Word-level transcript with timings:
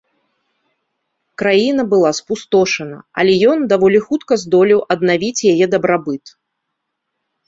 Краіна 1.41 1.83
была 1.91 2.11
спустошана, 2.19 2.97
але 3.23 3.35
ён 3.51 3.57
даволі 3.73 3.99
хутка 4.07 4.33
здолеў 4.45 4.79
аднавіць 4.97 5.45
яе 5.53 5.65
дабрабыт. 5.75 6.23